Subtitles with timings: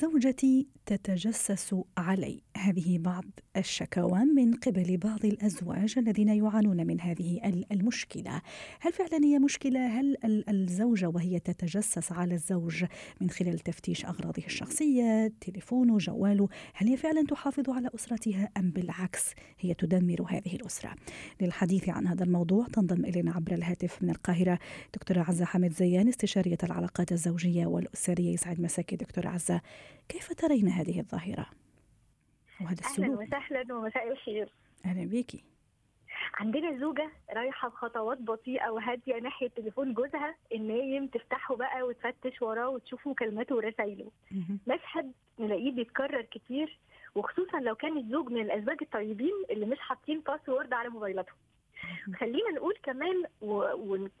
[0.00, 2.42] زوجتي تتجسس علي.
[2.60, 3.24] هذه بعض
[3.56, 7.40] الشكاوى من قبل بعض الأزواج الذين يعانون من هذه
[7.72, 8.42] المشكلة.
[8.80, 10.16] هل فعلا هي مشكلة؟ هل
[10.48, 12.84] الزوجة وهي تتجسس على الزوج
[13.20, 19.34] من خلال تفتيش أغراضه الشخصية تليفونه جواله هل هي فعلا تحافظ على أسرتها أم بالعكس
[19.58, 20.94] هي تدمر هذه الأسرة؟
[21.40, 24.58] للحديث عن هذا الموضوع تنضم إلينا عبر الهاتف من القاهرة
[24.94, 29.60] دكتورة عزة حمد زيان استشارية العلاقات الزوجية والأسرية يسعد مساكي دكتورة عزة.
[30.08, 31.59] كيف ترين هذه الظاهرة؟
[32.60, 34.48] وهذا السلوك؟ أهلا وسهلا ومساء الخير.
[34.86, 35.44] أهلا بيكي.
[36.34, 43.08] عندنا زوجة رايحة بخطوات بطيئة وهادية ناحية تليفون جوزها النايم تفتحه بقى وتفتش وراه وتشوف
[43.08, 44.10] مكالماته ورسايله.
[44.66, 46.78] مشهد نلاقيه بيتكرر كتير
[47.14, 51.36] وخصوصا لو كان الزوج من الأزواج الطيبين اللي مش حاطين باسورد على موبايلاتهم
[52.20, 53.22] خلينا نقول كمان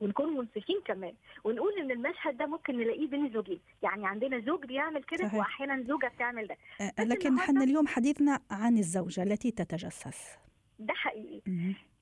[0.00, 1.14] ونكون منصفين كمان.
[1.44, 6.06] ونقول إن المشهد ده ممكن نلاقيه بين الزوجين يعني عندنا زوج بيعمل كده وأحيانا زوجة
[6.06, 6.56] بتعمل ده.
[6.80, 10.38] أه لكن إحنا اليوم حديثنا عن الزوجة التي تتجسس.
[10.78, 11.40] ده حقيقي.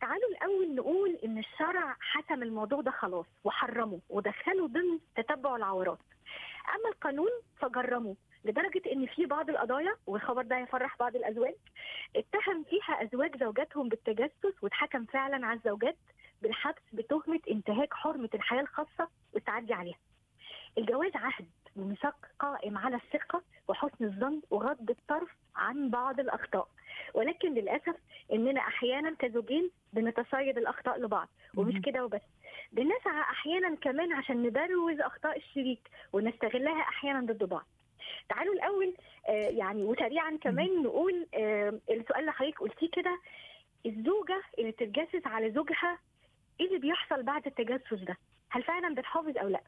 [0.01, 5.99] تعالوا الأول نقول إن الشرع حسم الموضوع ده خلاص وحرمه ودخله ضمن تتبع العورات.
[6.75, 11.55] أما القانون فجرمه لدرجة إن في بعض القضايا والخبر ده هيفرح بعض الأزواج
[12.17, 15.97] اتهم فيها أزواج زوجاتهم بالتجسس واتحكم فعلا على الزوجات
[16.43, 19.99] بالحبس بتهمة انتهاك حرمة الحياة الخاصة والتعدي عليها.
[20.79, 26.69] الجواز عهد وميثاق قائم على الثقة وحسن الظن وغض الطرف عن بعض الأخطاء.
[27.15, 27.97] ولكن للأسف
[28.33, 32.21] إننا أحيانا كزوجين بنتصيد الأخطاء لبعض ومش كده وبس.
[32.73, 37.67] بنسعى أحيانا كمان عشان نبروز أخطاء الشريك ونستغلها أحيانا ضد بعض.
[38.29, 38.95] تعالوا الأول
[39.29, 43.21] آه يعني وسريعا كمان نقول آه السؤال اللي حضرتك قلتيه كده
[43.87, 45.99] الزوجة اللي بتتجسس على زوجها
[46.61, 48.17] إيه اللي بيحصل بعد التجسس ده؟
[48.51, 49.61] هل فعلا بتحافظ أو لأ؟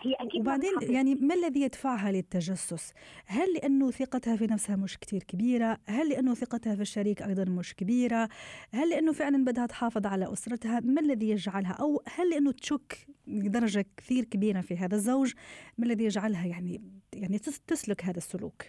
[0.00, 2.92] هي أكيد وبعدين يعني ما الذي يدفعها للتجسس؟
[3.26, 7.74] هل لأنه ثقتها في نفسها مش كتير كبيرة؟ هل لأنه ثقتها في الشريك أيضا مش
[7.74, 8.28] كبيرة؟
[8.72, 13.86] هل لأنه فعلا بدها تحافظ على أسرتها؟ ما الذي يجعلها؟ أو هل لأنه تشك بدرجة
[13.96, 15.32] كثير كبيرة في هذا الزوج؟
[15.78, 16.80] ما الذي يجعلها يعني
[17.12, 18.62] يعني تسلك هذا السلوك؟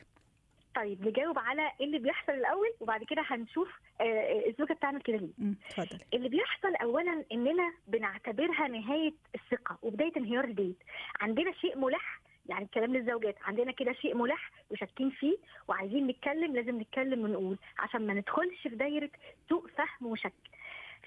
[0.79, 5.53] طيب نجاوب على إيه اللي بيحصل الأول وبعد كده هنشوف آه الزوجة بتعمل كده ليه.
[5.67, 5.99] اتفضلي.
[6.13, 10.77] اللي بيحصل اولا إننا بنعتبرها نهاية الثقة وبداية انهيار البيت.
[11.21, 12.19] عندنا شيء ملح
[12.49, 18.07] يعني الكلام للزوجات عندنا كده شيء ملح وشاكين فيه وعايزين نتكلم لازم نتكلم ونقول عشان
[18.07, 19.09] ما ندخلش في دايرة
[19.49, 20.33] سوء فهم وشك.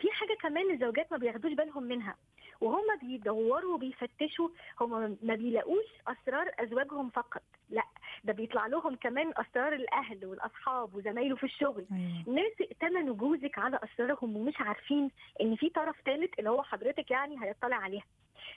[0.03, 2.17] في حاجة كمان الزوجات ما بياخدوش بالهم منها
[2.61, 4.49] وهم بيدوروا وبيفتشوا
[4.81, 7.83] هم ما بيلاقوش أسرار أزواجهم فقط لأ
[8.25, 11.87] ده بيطلع لهم كمان أسرار الأهل والأصحاب وزمايله في الشغل.
[11.93, 12.37] أيوة.
[12.43, 15.11] ناس ائتمنوا جوزك على أسرارهم ومش عارفين
[15.41, 18.05] إن في طرف ثالث اللي هو حضرتك يعني هيطلع عليها.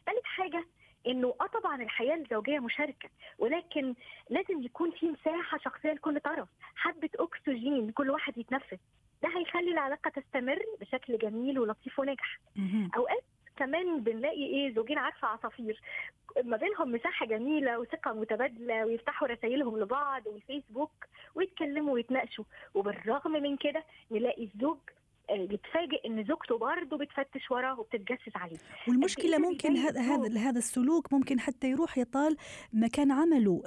[0.05, 0.66] ثالث حاجة
[1.07, 3.94] إنه آه طبعا الحياة الزوجية مشاركة ولكن
[4.29, 8.79] لازم يكون في مساحة شخصية لكل طرف حبة أكسجين كل واحد يتنفس.
[9.25, 12.40] ده هيخلي العلاقة تستمر بشكل جميل ولطيف وناجح.
[12.97, 13.24] أوقات
[13.58, 15.81] كمان بنلاقي إيه زوجين عارفة عصافير.
[16.44, 20.91] ما بينهم مساحة جميلة وثقة متبادلة ويفتحوا رسائلهم لبعض والفيسبوك
[21.35, 22.44] ويتكلموا ويتناقشوا.
[22.74, 24.78] وبالرغم من كده نلاقي الزوج
[25.30, 28.58] يتفاجئ إن زوجته برضه بتفتش وراه وبتتجسس عليه.
[28.88, 32.38] والمشكلة ممكن هذا هذا هذا السلوك ممكن حتى يروح يطال
[32.74, 33.62] مكان عمله.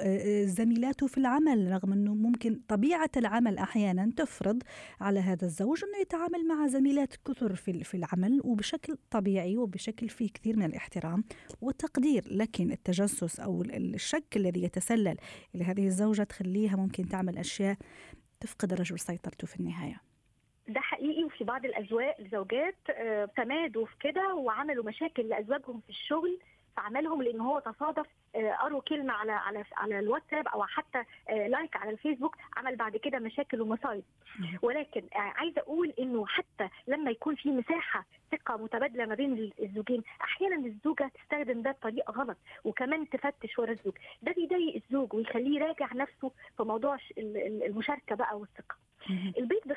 [0.45, 4.63] زميلاته في العمل رغم إنه ممكن طبيعة العمل أحيانا تفرض
[5.01, 10.29] على هذا الزوج إنه يتعامل مع زميلات كثر في في العمل وبشكل طبيعي وبشكل فيه
[10.35, 11.25] كثير من الاحترام
[11.61, 12.25] والتقدير.
[12.31, 15.17] لكن التجسس أو الشك الذي يتسلل
[15.55, 17.77] إلى هذه الزوجة تخليها ممكن تعمل أشياء
[18.41, 20.01] تفقد الرجل سيطرته في النهاية.
[20.69, 26.39] ده حقيقي وفي بعض الازواج الزوجات آه تمادوا في كده وعملوا مشاكل لأزواجهم في الشغل
[26.75, 28.07] في عملهم لأن هو تصادف
[28.37, 30.99] آه قروا كلمة على على على الواتساب أو حتى
[31.29, 34.03] آه لايك على الفيسبوك عمل بعد كده مشاكل ومصايب.
[34.63, 40.67] ولكن عايزة أقول إنه حتى لما يكون في مساحة ثقة متبادلة ما بين الزوجين أحيانا
[40.67, 43.95] الزوجة تستخدم ده بطريقة غلط وكمان تفتش ورا الزوج.
[44.23, 48.77] ده بيضايق الزوج ويخليه يراجع نفسه في موضوع المشاركة بقى والثقة.
[49.39, 49.69] البيت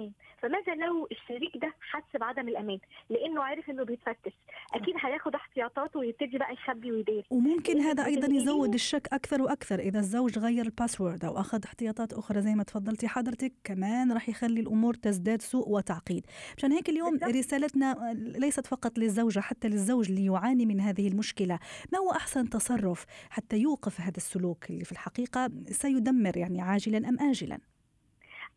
[0.00, 0.12] الأمان.
[0.42, 2.78] فماذا لو الشريك ده حس بعدم الأمان؟
[3.10, 4.32] لأنه عارف إنه بيتفتش.
[4.74, 7.26] أكيد هياخد احتياط احتياطاته ويبتدي بقى يخبي ويدير.
[7.30, 12.40] وممكن هذا أيضا يزود الشك أكثر وأكثر إذا الزوج غير الباسورد أو أخذ احتياطات أخرى
[12.40, 16.26] زي ما تفضلتي حضرتك كمان راح يخلي الأمور تزداد سوء وتعقيد.
[16.56, 17.36] عشان هيك اليوم بالضبط.
[17.36, 21.58] رسالتنا ليست فقط للزوجة حتى للزوج اللي يعاني من هذه المشكلة.
[21.92, 27.20] ما هو أحسن تصرف حتى يوقف هذا السلوك اللي في الحقيقة سيدمر يعني عاجلا أم
[27.20, 27.58] اجلا؟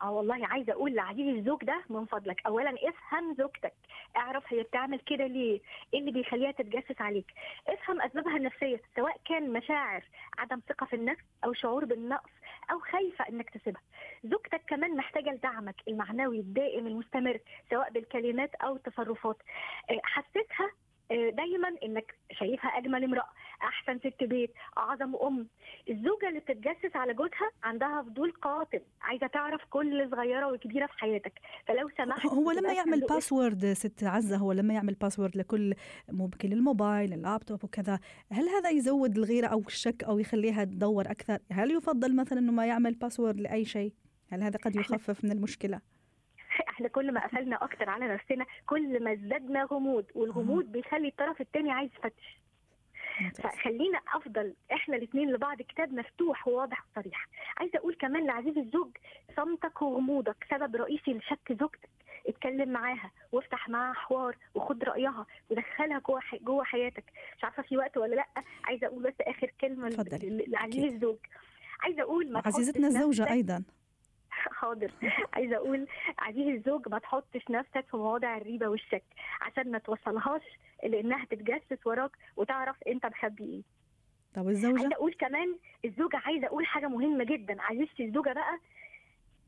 [0.02, 2.42] آه والله عايزة أقول لعزيزي الزوج ده من فضلك.
[2.46, 3.74] اولا افهم زوجتك.
[4.16, 5.60] اعرف هي بتعمل كده ليه؟
[5.94, 7.26] إيه اللي بيخليها تتجسس عليك؟
[7.68, 10.04] افهم أسبابها النفسية سواء كان مشاعر
[10.38, 12.30] عدم ثقة في النفس أو شعور بالنقص
[12.72, 13.82] أو خايفة إنك تسيبها.
[14.24, 17.40] زوجتك كمان محتاجة لدعمك المعنوي الدائم المستمر
[17.70, 19.38] سواء بالكلمات أو التصرفات.
[19.90, 20.72] آه، حسسها
[21.12, 23.30] آه، دايما إنك شايفها أجمل امرأة.
[23.64, 25.48] أحسن ست بيت أعظم أم.
[25.90, 28.82] الزوجة اللي بتتجسس على جوزها عندها فضول قاتل.
[29.02, 31.34] عايزة تعرف كل صغيرة وكبيرة في حياتك.
[31.68, 35.74] فلو سمحت هو لما يعمل password ست عزة هو لما يعمل password لكل
[36.10, 38.00] ممكن الموبايل اللابتوب وكذا
[38.32, 42.66] هل هذا يزود الغيرة أو الشك أو يخليها تدور أكثر؟ هل يفضل مثلا إنه ما
[42.66, 43.94] يعمل password لأي شيء؟
[44.32, 45.82] هل هذا قد يخفف من المشكلة؟
[46.70, 51.72] إحنا كل ما قفلنا أكتر على نفسنا كل ما ازددنا غموض والغموض بيخلي الطرف الثاني
[51.72, 52.42] عايز يفتش.
[53.30, 57.28] فخلينا أفضل إحنا الاثنين لبعض كتاب مفتوح وواضح وصريح.
[57.58, 58.92] عايزة أقول كمان لعزيز الزوج
[59.36, 61.90] صمتك وغموضك سبب رئيسي لشك زوجتك.
[62.28, 67.04] اتكلم معاها وافتح معاها حوار وخد رأيها ودخلها جوه جوه حياتك.
[67.38, 68.28] مش عارفة في وقت ولا لأ؟
[68.64, 69.90] عايزة أقول بس آخر كلمة
[70.48, 71.18] لعزيز الزوج.
[71.82, 73.64] عايزة أقول ما عزيزتنا الزوجة أيضا.
[74.60, 74.92] حاضر.
[75.34, 75.88] عايزة أقول
[76.20, 79.04] عزيزي الزوج ما تحطش نفسك في مواضع الريبة والشك
[79.42, 80.42] عشان ما توصلهاش
[80.84, 83.62] لأنها تتجسس وراك وتعرف أنت مخبي إيه.
[84.34, 85.56] طب الزوجه عايزة أقول كمان
[85.86, 87.62] الزوجة عايزة أقول حاجة مهمة جدا.
[87.62, 88.60] عزيزتي الزوجة بقى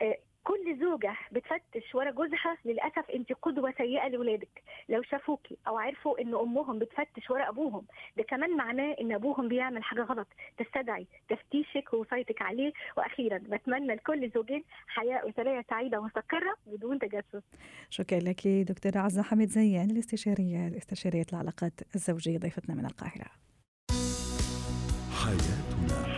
[0.02, 4.64] آه، كل زوجة بتفتش ورا جوزها للأسف أنت قدوة سيئة لولادك.
[4.90, 7.86] لو شافوكي أو عرفوا إن أمهم بتفتش ورا أبوهم
[8.18, 10.28] ده كمان معناه إن أبوهم بيعمل حاجة غلط.
[10.58, 12.74] تستدعي تفتيشك ووصايتك عليه.
[12.98, 17.44] وأخيرا بتمنى لكل زوجين حياة أسرية سعيدة ومستقرة بدون تجسس.
[17.90, 23.32] شكرا لك دكتورة عزة حميد زيان الاستشارية استشارية العلاقات الزوجية ضيفتنا من القاهرة.
[25.24, 26.13] حياتنا.